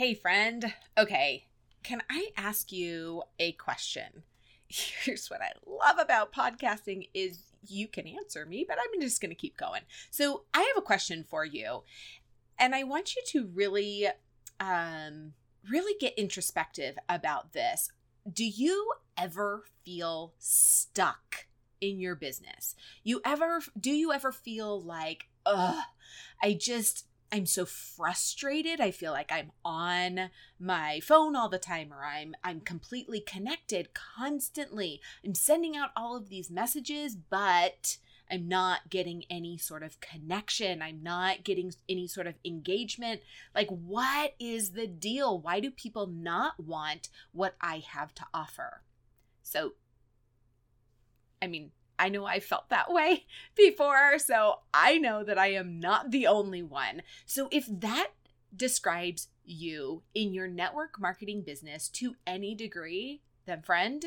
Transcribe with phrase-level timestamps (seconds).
[0.00, 0.72] Hey, friend.
[0.96, 1.44] Okay,
[1.82, 4.22] can I ask you a question?
[4.66, 9.28] Here's what I love about podcasting is you can answer me, but I'm just going
[9.28, 9.82] to keep going.
[10.10, 11.82] So, I have a question for you,
[12.58, 14.06] and I want you to really
[14.58, 15.34] um
[15.70, 17.92] really get introspective about this.
[18.32, 21.46] Do you ever feel stuck
[21.82, 22.74] in your business?
[23.04, 25.84] You ever do you ever feel like, "Ugh,
[26.42, 28.80] I just I'm so frustrated.
[28.80, 33.90] I feel like I'm on my phone all the time or I'm I'm completely connected
[33.94, 35.00] constantly.
[35.24, 37.98] I'm sending out all of these messages, but
[38.28, 40.82] I'm not getting any sort of connection.
[40.82, 43.20] I'm not getting any sort of engagement.
[43.54, 45.38] Like what is the deal?
[45.38, 48.82] Why do people not want what I have to offer?
[49.44, 49.74] So
[51.40, 55.78] I mean, I know I felt that way before, so I know that I am
[55.78, 57.02] not the only one.
[57.26, 58.08] So if that
[58.56, 64.02] describes you in your network marketing business to any degree, then friend,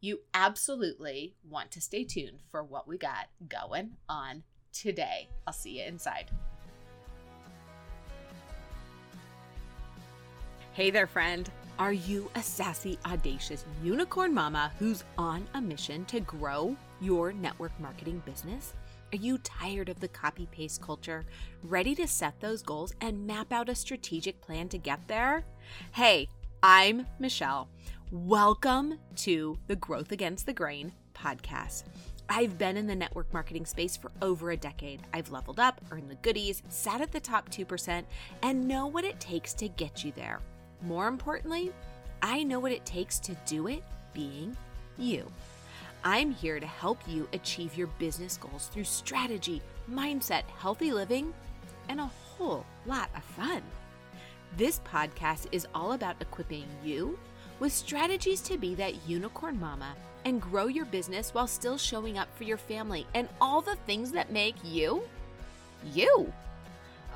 [0.00, 5.28] you absolutely want to stay tuned for what we got going on today.
[5.46, 6.32] I'll see you inside.
[10.72, 11.48] Hey there, friend.
[11.78, 17.72] Are you a sassy, audacious unicorn mama who's on a mission to grow your network
[17.80, 18.74] marketing business?
[19.12, 21.24] Are you tired of the copy paste culture?
[21.62, 25.44] Ready to set those goals and map out a strategic plan to get there?
[25.92, 26.28] Hey,
[26.62, 27.68] I'm Michelle.
[28.10, 31.84] Welcome to the Growth Against the Grain podcast.
[32.28, 35.02] I've been in the network marketing space for over a decade.
[35.12, 38.04] I've leveled up, earned the goodies, sat at the top 2%,
[38.42, 40.40] and know what it takes to get you there.
[40.82, 41.72] More importantly,
[42.22, 44.56] I know what it takes to do it being
[44.96, 45.30] you.
[46.02, 51.34] I'm here to help you achieve your business goals through strategy, mindset, healthy living,
[51.88, 53.62] and a whole lot of fun.
[54.56, 57.18] This podcast is all about equipping you
[57.58, 62.34] with strategies to be that unicorn mama and grow your business while still showing up
[62.36, 65.02] for your family and all the things that make you
[65.92, 66.32] you.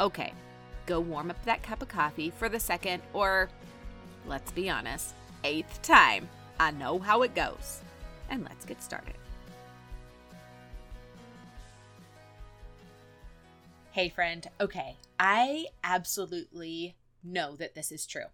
[0.01, 0.33] Okay,
[0.87, 3.49] go warm up that cup of coffee for the second or,
[4.27, 5.15] let's be honest,
[5.45, 6.29] eighth time.
[6.59, 7.81] I know how it goes
[8.29, 9.15] and let's get started.
[13.93, 14.45] Hey, friend.
[14.61, 18.27] Okay, I absolutely know that this is true.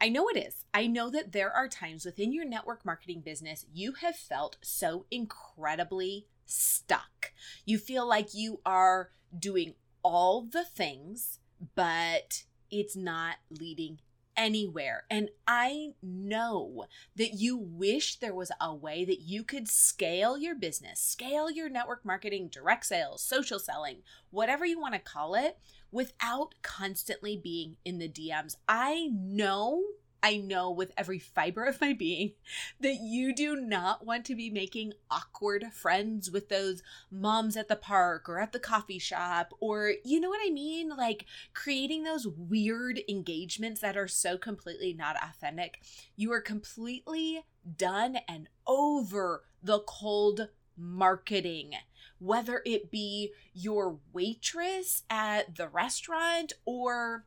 [0.00, 0.64] I know it is.
[0.72, 5.06] I know that there are times within your network marketing business you have felt so
[5.10, 7.32] incredibly stuck.
[7.66, 11.39] You feel like you are doing all the things,
[11.74, 13.98] but it's not leading
[14.36, 15.04] anywhere.
[15.10, 20.54] And I know that you wish there was a way that you could scale your
[20.54, 23.98] business, scale your network marketing, direct sales, social selling,
[24.30, 25.58] whatever you want to call it,
[25.92, 28.56] without constantly being in the DMs.
[28.66, 29.82] I know
[30.22, 32.32] I know with every fiber of my being
[32.80, 37.76] that you do not want to be making awkward friends with those moms at the
[37.76, 40.90] park or at the coffee shop, or you know what I mean?
[40.90, 45.80] Like creating those weird engagements that are so completely not authentic.
[46.16, 47.42] You are completely
[47.76, 51.74] done and over the cold marketing
[52.20, 57.24] whether it be your waitress at the restaurant or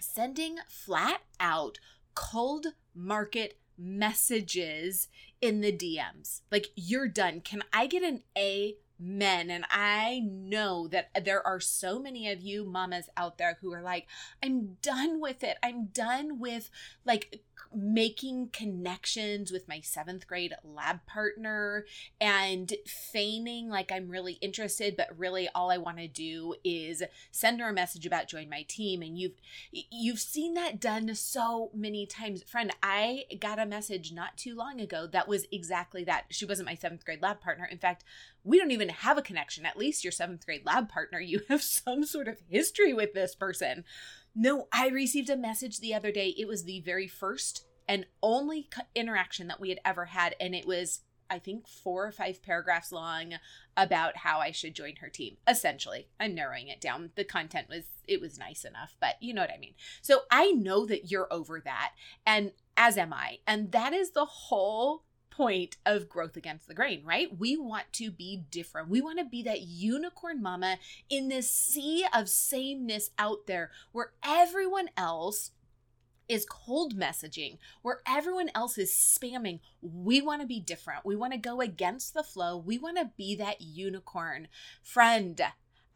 [0.00, 1.78] sending flat out
[2.18, 5.06] cold market messages
[5.40, 6.40] in the DMs.
[6.50, 7.40] Like, you're done.
[7.40, 9.50] Can I get an A men.
[9.50, 13.82] And I know that there are so many of you mamas out there who are
[13.82, 14.06] like,
[14.42, 15.56] I'm done with it.
[15.62, 16.70] I'm done with
[17.04, 17.42] like
[17.74, 21.84] making connections with my seventh grade lab partner
[22.20, 27.60] and feigning like I'm really interested, but really all I want to do is send
[27.60, 29.02] her a message about join my team.
[29.02, 29.40] And you've
[29.72, 32.42] you've seen that done so many times.
[32.42, 36.24] Friend, I got a message not too long ago that was exactly that.
[36.30, 37.68] She wasn't my seventh grade lab partner.
[37.70, 38.04] In fact,
[38.44, 39.66] we don't even have a connection.
[39.66, 43.34] At least your seventh grade lab partner, you have some sort of history with this
[43.34, 43.84] person.
[44.34, 46.28] No, I received a message the other day.
[46.38, 50.36] It was the very first and only interaction that we had ever had.
[50.38, 51.00] And it was,
[51.30, 53.34] I think, four or five paragraphs long
[53.76, 55.38] about how I should join her team.
[55.48, 57.10] Essentially, I'm narrowing it down.
[57.16, 59.74] The content was, it was nice enough, but you know what I mean.
[60.02, 61.92] So I know that you're over that.
[62.26, 63.38] And as am I.
[63.46, 67.38] And that is the whole point of growth against the grain, right?
[67.38, 68.88] We want to be different.
[68.88, 74.12] We want to be that unicorn mama in this sea of sameness out there where
[74.24, 75.52] everyone else
[76.28, 79.60] is cold messaging, where everyone else is spamming.
[79.80, 81.04] We want to be different.
[81.04, 82.56] We want to go against the flow.
[82.56, 84.48] We want to be that unicorn
[84.82, 85.40] friend.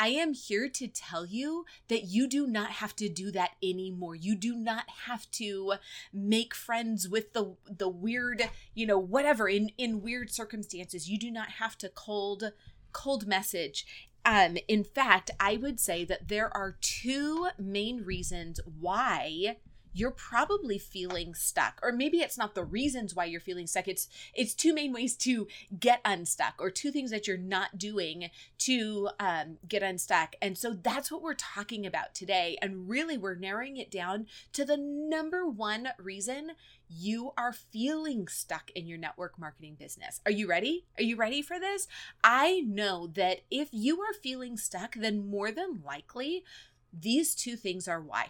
[0.01, 4.17] I am here to tell you that you do not have to do that anymore.
[4.17, 5.75] You do not have to
[6.13, 11.09] make friends with the the weird, you know, whatever in in weird circumstances.
[11.09, 12.53] You do not have to cold
[12.93, 13.87] cold message
[14.25, 19.57] um, in fact, I would say that there are two main reasons why
[19.93, 24.09] you're probably feeling stuck or maybe it's not the reasons why you're feeling stuck it's
[24.35, 25.47] it's two main ways to
[25.79, 30.73] get unstuck or two things that you're not doing to um, get unstuck and so
[30.73, 35.47] that's what we're talking about today and really we're narrowing it down to the number
[35.47, 36.53] one reason
[36.89, 40.21] you are feeling stuck in your network marketing business.
[40.27, 40.85] Are you ready?
[40.99, 41.89] Are you ready for this?
[42.23, 46.45] I know that if you are feeling stuck, then more than likely,
[46.93, 48.29] these two things are why.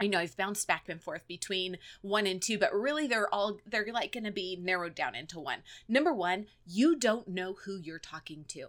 [0.00, 3.58] I know I've bounced back and forth between one and two, but really they're all
[3.66, 5.62] they're like going to be narrowed down into one.
[5.88, 8.68] Number 1, you don't know who you're talking to.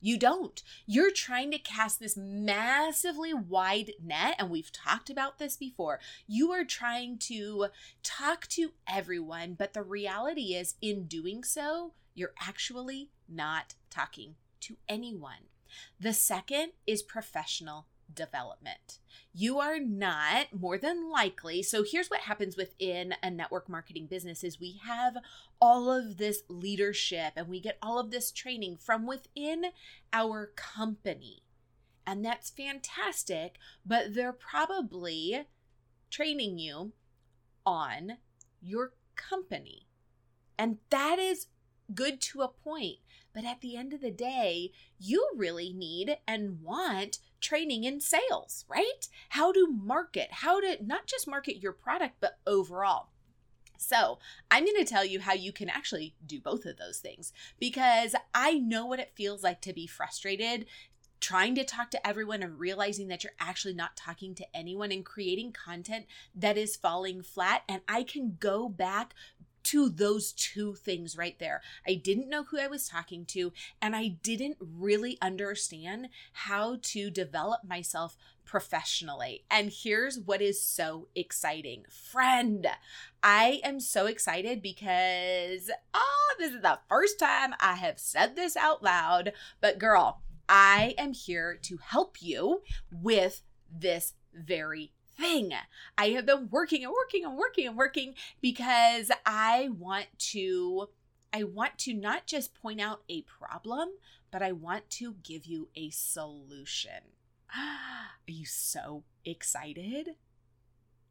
[0.00, 0.62] You don't.
[0.86, 6.00] You're trying to cast this massively wide net, and we've talked about this before.
[6.26, 7.68] You are trying to
[8.02, 14.76] talk to everyone, but the reality is, in doing so, you're actually not talking to
[14.88, 15.48] anyone.
[15.98, 18.98] The second is professional development.
[19.32, 21.62] You are not more than likely.
[21.62, 25.16] So here's what happens within a network marketing business is we have
[25.60, 29.66] all of this leadership and we get all of this training from within
[30.12, 31.42] our company.
[32.06, 35.46] And that's fantastic, but they're probably
[36.10, 36.92] training you
[37.64, 38.18] on
[38.62, 39.86] your company.
[40.58, 41.48] And that is
[41.94, 42.98] good to a point.
[43.34, 48.64] But at the end of the day, you really need and want training in sales,
[48.68, 49.08] right?
[49.30, 53.08] How to market, how to not just market your product, but overall.
[53.78, 54.18] So,
[54.50, 58.14] I'm going to tell you how you can actually do both of those things because
[58.34, 60.64] I know what it feels like to be frustrated
[61.20, 65.04] trying to talk to everyone and realizing that you're actually not talking to anyone and
[65.04, 67.62] creating content that is falling flat.
[67.68, 69.14] And I can go back
[69.66, 71.62] to those two things right there.
[71.86, 77.10] I didn't know who I was talking to, and I didn't really understand how to
[77.10, 79.44] develop myself professionally.
[79.50, 81.84] And here's what is so exciting.
[81.90, 82.66] Friend,
[83.22, 88.56] I am so excited because, oh, this is the first time I have said this
[88.56, 89.32] out loud.
[89.60, 95.52] But, girl, I am here to help you with this very thing.
[95.96, 100.88] I have been working and working and working and working because I want to
[101.32, 103.90] I want to not just point out a problem,
[104.30, 107.12] but I want to give you a solution.
[107.56, 110.16] Are you so excited?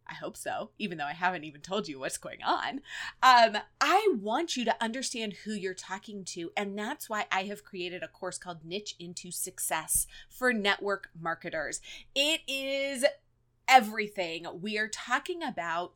[0.07, 2.81] I hope so, even though I haven't even told you what's going on.
[3.23, 6.51] Um, I want you to understand who you're talking to.
[6.55, 11.81] And that's why I have created a course called Niche into Success for network marketers.
[12.13, 13.03] It is
[13.67, 14.45] everything.
[14.61, 15.93] We are talking about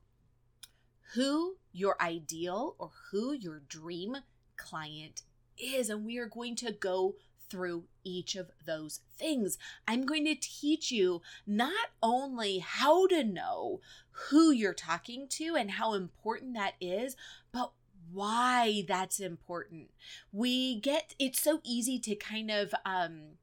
[1.13, 4.17] who your ideal or who your dream
[4.57, 5.23] client
[5.57, 5.89] is.
[5.89, 7.15] And we are going to go
[7.49, 9.57] through each of those things.
[9.87, 13.81] I'm going to teach you not only how to know
[14.11, 17.15] who you're talking to and how important that is,
[17.51, 17.71] but
[18.11, 19.91] why that's important.
[20.31, 23.37] We get it's so easy to kind of um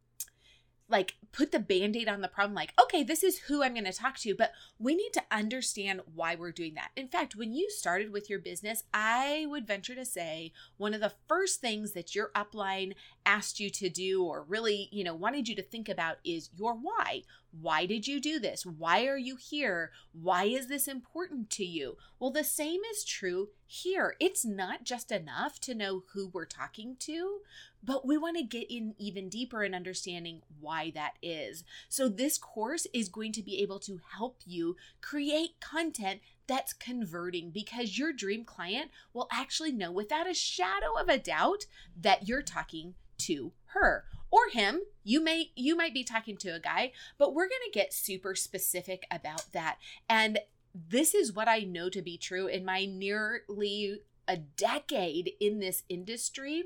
[0.89, 3.93] like put the band-aid on the problem like okay this is who i'm going to
[3.93, 7.69] talk to but we need to understand why we're doing that in fact when you
[7.71, 12.15] started with your business i would venture to say one of the first things that
[12.15, 12.95] your upline
[13.27, 16.73] asked you to do or really you know wanted you to think about is your
[16.75, 17.23] why
[17.61, 18.67] why did you do this?
[18.67, 19.91] Why are you here?
[20.13, 21.97] Why is this important to you?
[22.19, 24.15] Well, the same is true here.
[24.21, 27.41] It's not just enough to know who we're talking to,
[27.83, 31.65] but we want to get in even deeper in understanding why that is.
[31.89, 37.51] So, this course is going to be able to help you create content that's converting
[37.51, 41.65] because your dream client will actually know without a shadow of a doubt
[42.01, 44.81] that you're talking to her or him.
[45.03, 48.35] You may you might be talking to a guy but we're going to get super
[48.35, 49.79] specific about that.
[50.09, 50.41] And
[50.75, 52.47] this is what i know to be true.
[52.47, 56.65] In my nearly a decade in this industry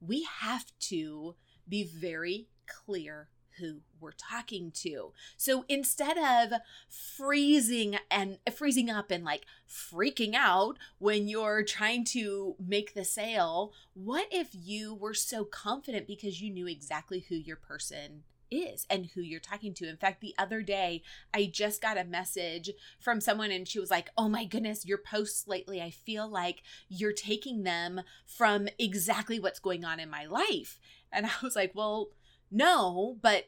[0.00, 1.34] we have to
[1.68, 2.48] be very
[2.84, 5.12] clear who we're talking to.
[5.36, 12.56] So instead of freezing and freezing up and like freaking out when you're trying to
[12.58, 17.56] make the sale, what if you were so confident because you knew exactly who your
[17.56, 19.88] person is and who you're talking to.
[19.88, 23.90] In fact, the other day, I just got a message from someone and she was
[23.90, 29.38] like, Oh my goodness, your posts lately, I feel like you're taking them from exactly
[29.38, 30.78] what's going on in my life.
[31.12, 32.08] And I was like, Well,
[32.50, 33.46] no, but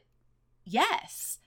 [0.63, 1.39] yes.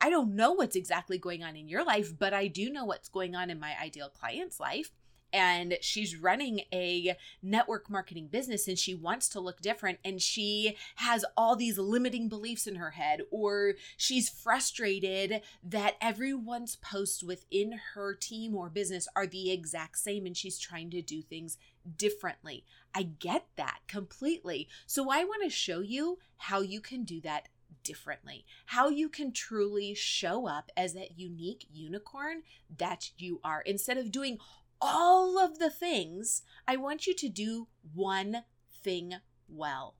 [0.00, 3.08] I don't know what's exactly going on in your life, but I do know what's
[3.08, 4.90] going on in my ideal client's life
[5.32, 10.76] and she's running a network marketing business and she wants to look different and she
[10.96, 17.80] has all these limiting beliefs in her head or she's frustrated that everyone's posts within
[17.94, 21.56] her team or business are the exact same and she's trying to do things
[21.96, 22.64] differently.
[22.94, 24.68] I get that completely.
[24.86, 27.48] So I want to show you how you can do that
[27.82, 32.42] differently, how you can truly show up as that unique unicorn
[32.78, 34.38] that you are instead of doing
[34.82, 38.44] all of the things, I want you to do one
[38.82, 39.14] thing
[39.48, 39.94] well.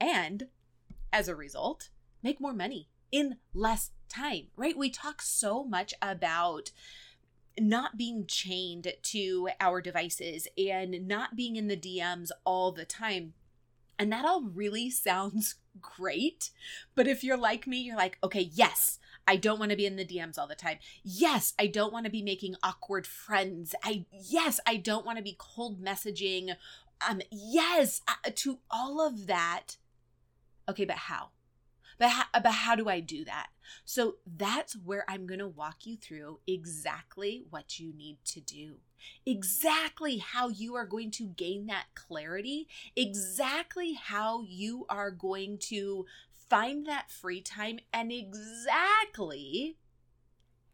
[0.00, 0.46] And
[1.12, 1.90] as a result,
[2.22, 4.78] make more money in less time, right?
[4.78, 6.70] We talk so much about
[7.58, 13.34] not being chained to our devices and not being in the DMs all the time.
[13.98, 16.50] And that all really sounds great.
[16.94, 19.96] But if you're like me, you're like, okay, yes, I don't want to be in
[19.96, 20.78] the DMs all the time.
[21.02, 23.74] Yes, I don't want to be making awkward friends.
[23.84, 26.56] I yes, I don't want to be cold messaging.
[27.06, 29.76] Um yes, uh, to all of that.
[30.68, 31.30] Okay, but how?
[31.98, 33.48] But how, but how do I do that?
[33.84, 38.76] So that's where I'm going to walk you through exactly what you need to do.
[39.26, 46.06] Exactly how you are going to gain that clarity, exactly how you are going to
[46.52, 49.78] find that free time and exactly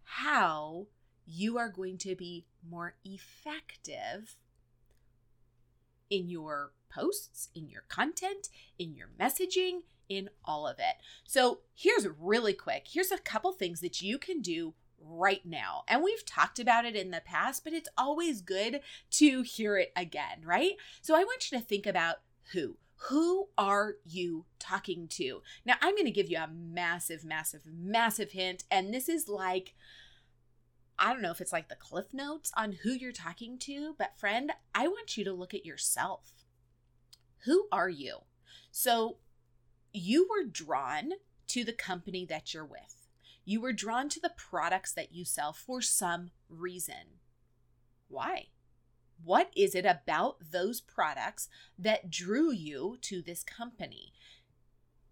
[0.02, 0.88] how
[1.24, 4.34] you are going to be more effective
[6.10, 10.96] in your posts, in your content, in your messaging, in all of it.
[11.22, 15.84] So, here's really quick here's a couple things that you can do right now.
[15.86, 18.80] And we've talked about it in the past, but it's always good
[19.12, 20.72] to hear it again, right?
[21.02, 22.16] So, I want you to think about
[22.52, 22.78] who.
[23.02, 25.42] Who are you talking to?
[25.64, 28.64] Now, I'm going to give you a massive, massive, massive hint.
[28.70, 29.74] And this is like,
[30.98, 34.18] I don't know if it's like the cliff notes on who you're talking to, but
[34.18, 36.44] friend, I want you to look at yourself.
[37.44, 38.18] Who are you?
[38.72, 39.18] So,
[39.92, 41.12] you were drawn
[41.48, 43.06] to the company that you're with.
[43.44, 47.20] You were drawn to the products that you sell for some reason.
[48.08, 48.48] Why?
[49.22, 51.48] What is it about those products
[51.78, 54.12] that drew you to this company?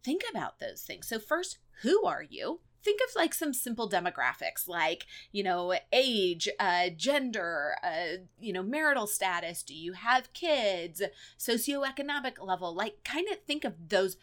[0.02, 1.08] Think about those things.
[1.08, 2.60] So, first, who are you?
[2.82, 8.62] Think of like some simple demographics like, you know, age, uh, gender, uh, you know,
[8.62, 9.64] marital status.
[9.64, 11.02] Do you have kids?
[11.36, 12.72] Socioeconomic level.
[12.72, 14.16] Like, kind of think of those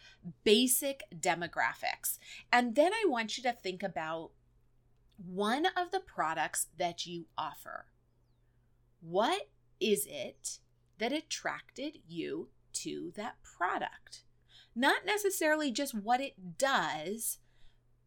[0.44, 2.18] basic demographics.
[2.50, 4.30] And then I want you to think about
[5.16, 7.86] one of the products that you offer.
[9.02, 9.48] What
[9.80, 10.58] is it
[10.98, 14.22] that attracted you to that product?
[14.74, 17.38] Not necessarily just what it does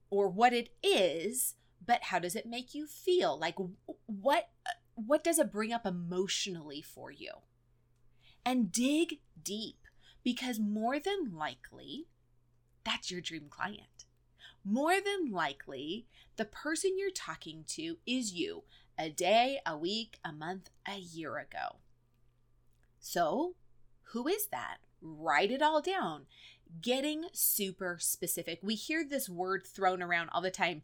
[0.10, 1.56] or what it is,
[1.86, 3.38] but how does it make you feel?
[3.38, 3.56] Like
[4.06, 4.50] what
[4.96, 7.32] what does it bring up emotionally for you?
[8.44, 9.86] And dig deep
[10.24, 12.08] because more than likely
[12.84, 14.07] that's your dream client.
[14.70, 18.64] More than likely, the person you're talking to is you
[19.00, 21.78] a day, a week, a month, a year ago.
[23.00, 23.56] So,
[24.12, 24.80] who is that?
[25.02, 26.26] Write it all down.
[26.82, 28.60] Getting super specific.
[28.62, 30.82] We hear this word thrown around all the time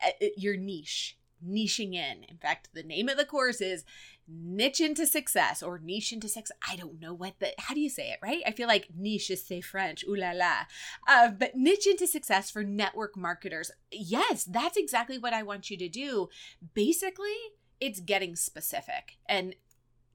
[0.00, 2.24] uh, uh, your niche, niching in.
[2.28, 3.84] In fact, the name of the course is
[4.28, 6.56] niche into success or niche into success.
[6.68, 8.42] I don't know what the, how do you say it, right?
[8.46, 10.66] I feel like niche is say French, ooh la la.
[11.08, 13.70] Uh, but niche into success for network marketers.
[13.90, 16.28] Yes, that's exactly what I want you to do.
[16.74, 17.36] Basically,
[17.80, 19.18] it's getting specific.
[19.28, 19.54] And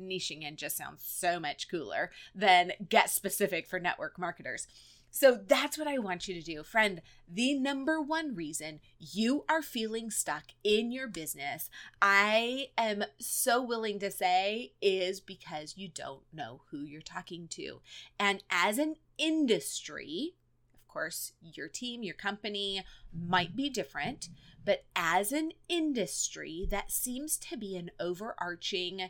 [0.01, 4.67] niching in just sounds so much cooler than get specific for network marketers.
[5.11, 6.63] So that's what I want you to do.
[6.63, 11.69] Friend, the number one reason you are feeling stuck in your business,
[12.01, 17.81] I am so willing to say, is because you don't know who you're talking to.
[18.19, 20.35] And as an industry,
[20.75, 24.29] of course, your team, your company might be different,
[24.63, 29.09] but as an industry, that seems to be an overarching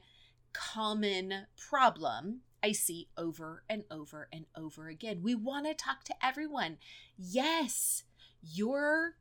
[0.54, 5.22] common problem I see over and over and over again.
[5.22, 6.78] We want to talk to everyone.
[7.18, 8.04] Yes,
[8.42, 9.16] your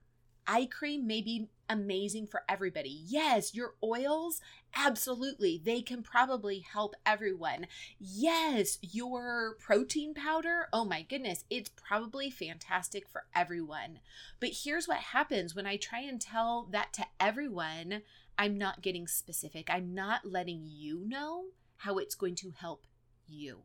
[0.48, 3.02] eye cream may be amazing for everybody.
[3.06, 4.40] Yes, your oils,
[4.74, 7.66] absolutely, they can probably help everyone.
[7.98, 14.00] Yes, your protein powder, oh my goodness, it's probably fantastic for everyone.
[14.40, 18.02] But here's what happens when I try and tell that to everyone
[18.38, 21.46] I'm not getting specific, I'm not letting you know
[21.78, 22.86] how it's going to help
[23.28, 23.60] you.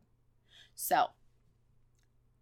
[0.75, 1.07] So,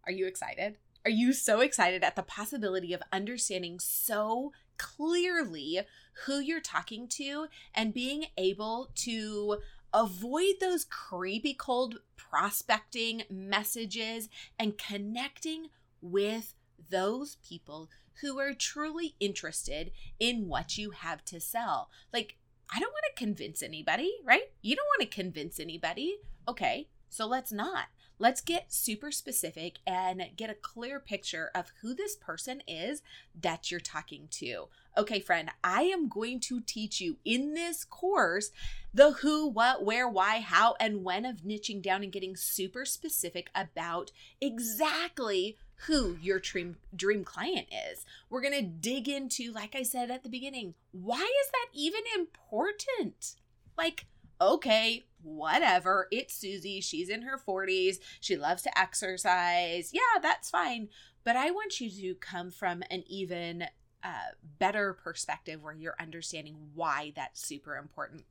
[0.06, 0.78] are you excited?
[1.04, 5.82] Are you so excited at the possibility of understanding so clearly
[6.26, 9.58] who you're talking to and being able to
[9.94, 15.68] avoid those creepy cold prospecting messages and connecting
[16.02, 16.54] with
[16.90, 17.90] those people
[18.22, 21.90] who are truly interested in what you have to sell.
[22.14, 22.38] Like,
[22.74, 24.52] I don't want to convince anybody, right?
[24.62, 26.18] You don't want to convince anybody.
[26.48, 27.86] Okay, so let's not.
[28.18, 33.02] Let's get super specific and get a clear picture of who this person is
[33.40, 34.68] that you're talking to.
[34.98, 38.52] Okay, friend, I am going to teach you in this course
[38.94, 43.50] the who, what, where, why, how, and when of niching down and getting super specific
[43.56, 48.06] about exactly who your dream dream client is.
[48.30, 52.04] We're going to dig into like I said at the beginning, why is that even
[52.16, 53.34] important?
[53.78, 54.06] Like
[54.42, 56.08] okay, whatever.
[56.12, 56.82] It's Susie.
[56.82, 57.98] She's in her 40s.
[58.20, 59.92] She loves to exercise.
[59.94, 60.90] Yeah, that's fine.
[61.24, 63.68] But I want you to come from an even
[64.04, 68.24] uh, better perspective where you're understanding why that's super important.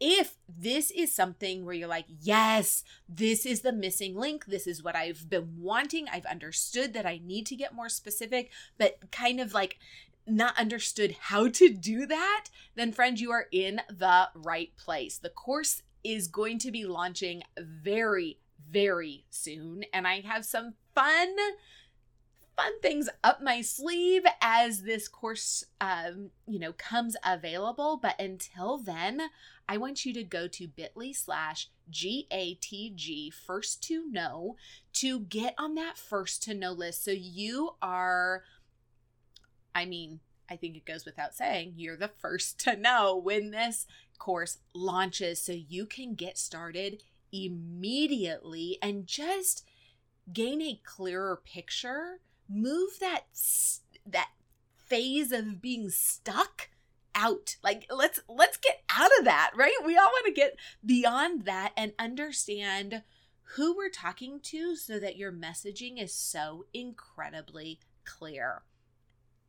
[0.00, 4.82] If this is something where you're like, yes, this is the missing link, this is
[4.82, 9.40] what I've been wanting, I've understood that I need to get more specific, but kind
[9.40, 9.78] of like
[10.26, 15.18] not understood how to do that, then friend, you are in the right place.
[15.18, 18.38] The course is going to be launching very,
[18.70, 21.36] very soon, and I have some fun
[22.56, 27.96] fun things up my sleeve as this course um, you know comes available.
[27.96, 29.22] But until then
[29.68, 34.56] i want you to go to bit.ly slash gatg first to know
[34.92, 37.04] to get on that first to know list.
[37.04, 38.42] So you are
[39.74, 43.86] I mean, I think it goes without saying, you're the first to know when this
[44.20, 49.66] course launches so you can get started immediately and just
[50.32, 53.24] gain a clearer picture, move that
[54.06, 54.30] that
[54.76, 56.70] phase of being stuck
[57.14, 57.56] out.
[57.62, 59.72] Like let's let's get out of that, right?
[59.84, 63.02] We all want to get beyond that and understand
[63.54, 68.62] who we're talking to so that your messaging is so incredibly clear.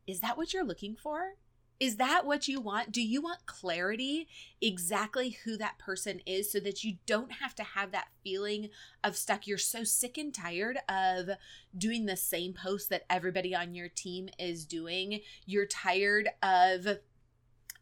[0.08, 1.36] Is that what you're looking for?
[1.82, 2.92] Is that what you want?
[2.92, 4.28] Do you want clarity
[4.62, 8.70] exactly who that person is so that you don't have to have that feeling
[9.04, 9.48] of stuck?
[9.48, 11.32] You're so sick and tired of
[11.76, 15.22] doing the same post that everybody on your team is doing.
[15.48, 17.00] You're tired of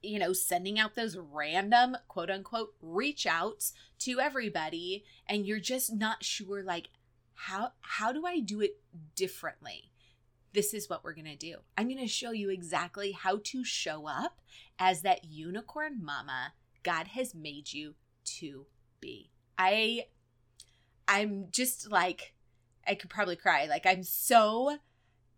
[0.01, 5.93] you know, sending out those random quote unquote reach outs to everybody and you're just
[5.93, 6.87] not sure like
[7.33, 8.79] how how do I do it
[9.15, 9.91] differently?
[10.53, 11.57] This is what we're going to do.
[11.77, 14.41] I'm going to show you exactly how to show up
[14.77, 17.95] as that unicorn mama God has made you
[18.39, 18.65] to
[18.99, 19.31] be.
[19.57, 20.05] I
[21.07, 22.33] I'm just like
[22.87, 23.65] I could probably cry.
[23.65, 24.77] Like I'm so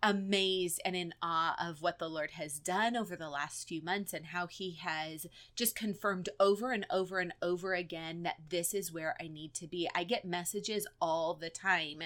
[0.03, 4.13] amazed and in awe of what the Lord has done over the last few months
[4.13, 8.91] and how he has just confirmed over and over and over again that this is
[8.91, 9.87] where I need to be.
[9.93, 12.01] I get messages all the time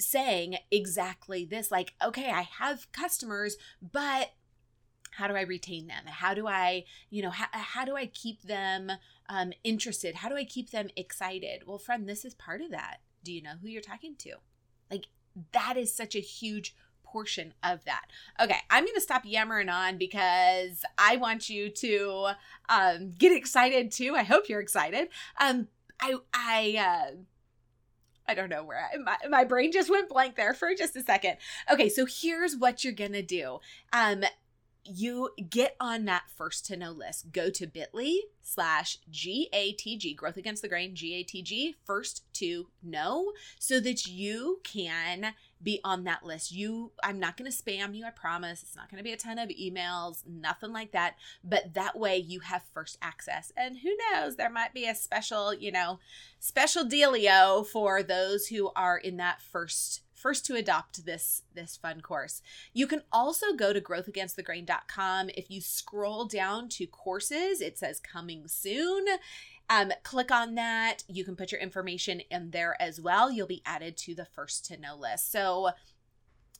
[0.00, 4.32] saying exactly this like, okay, I have customers, but
[5.12, 6.04] how do I retain them?
[6.06, 8.92] How do I, you know, how, how do I keep them
[9.28, 10.16] um, interested?
[10.16, 11.62] How do I keep them excited?
[11.66, 12.98] Well, friend, this is part of that.
[13.24, 14.34] Do you know who you're talking to?
[14.90, 15.06] Like,
[15.52, 18.06] that is such a huge portion of that.
[18.40, 22.28] Okay, I'm to stop yammering on because I want you to
[22.68, 24.14] um, get excited too.
[24.14, 25.08] I hope you're excited.
[25.40, 25.68] Um,
[26.00, 27.16] I I uh,
[28.28, 31.02] I don't know where I, my, my brain just went blank there for just a
[31.02, 31.38] second.
[31.72, 33.58] Okay, so here's what you're gonna do.
[33.92, 34.22] Um,
[34.84, 37.32] you get on that first to know list.
[37.32, 44.06] Go to bit.ly slash GATG, growth against the grain, GATG, first to know, so that
[44.06, 46.52] you can be on that list.
[46.52, 48.62] You, I'm not going to spam you, I promise.
[48.62, 51.16] It's not going to be a ton of emails, nothing like that.
[51.42, 53.52] But that way you have first access.
[53.56, 55.98] And who knows, there might be a special, you know,
[56.38, 62.00] special dealio for those who are in that first first to adopt this this fun
[62.00, 62.42] course.
[62.72, 65.30] You can also go to growthagainstthegrain.com.
[65.36, 69.06] If you scroll down to courses, it says coming soon.
[69.70, 71.04] Um, click on that.
[71.08, 73.30] You can put your information in there as well.
[73.30, 75.30] You'll be added to the first to know list.
[75.30, 75.70] So,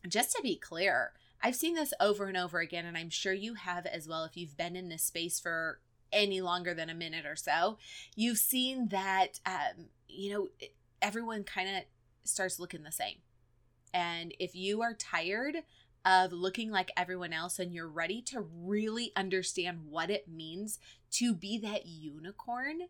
[0.07, 3.55] just to be clear, I've seen this over and over again, and I'm sure you
[3.55, 5.81] have as well if you've been in this space for
[6.13, 7.79] any longer than a minute or so.
[8.15, 10.49] You've seen that, um, you know,
[11.01, 11.83] everyone kind of
[12.25, 13.17] starts looking the same.
[13.93, 15.59] And if you are tired
[16.05, 20.79] of looking like everyone else and you're ready to really understand what it means
[21.13, 22.83] to be that unicorn,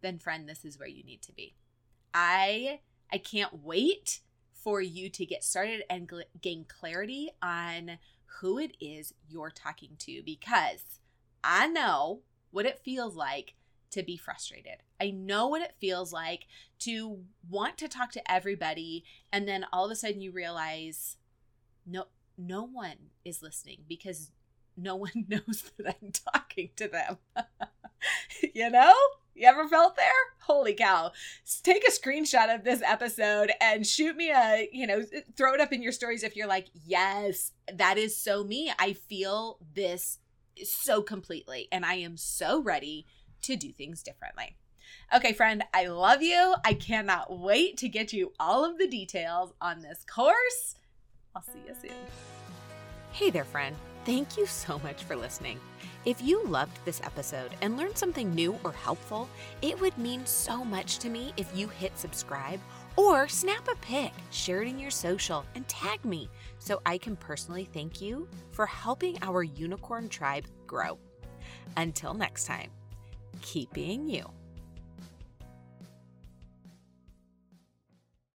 [0.00, 1.54] then friend, this is where you need to be.
[2.14, 2.80] I
[3.12, 4.20] I can't wait
[4.52, 7.98] for you to get started and gl- gain clarity on
[8.40, 10.84] who it is you're talking to because
[11.42, 13.54] I know what it feels like
[13.90, 14.76] to be frustrated.
[15.00, 16.46] I know what it feels like
[16.80, 21.16] to want to talk to everybody and then all of a sudden you realize
[21.86, 22.04] no
[22.38, 24.30] no one is listening because
[24.76, 27.18] no one knows that I'm talking to them.
[28.54, 28.94] you know?
[29.34, 30.12] You ever felt there?
[30.40, 31.12] Holy cow.
[31.62, 35.02] Take a screenshot of this episode and shoot me a, you know,
[35.36, 38.72] throw it up in your stories if you're like, yes, that is so me.
[38.78, 40.18] I feel this
[40.64, 43.06] so completely and I am so ready
[43.42, 44.56] to do things differently.
[45.14, 46.54] Okay, friend, I love you.
[46.64, 50.76] I cannot wait to get you all of the details on this course.
[51.34, 51.96] I'll see you soon.
[53.12, 53.76] Hey there, friend.
[54.04, 55.60] Thank you so much for listening.
[56.04, 59.28] If you loved this episode and learned something new or helpful,
[59.60, 62.60] it would mean so much to me if you hit subscribe
[62.96, 67.16] or snap a pic, share it in your social, and tag me so I can
[67.16, 70.98] personally thank you for helping our unicorn tribe grow.
[71.76, 72.70] Until next time,
[73.42, 74.39] keep being you.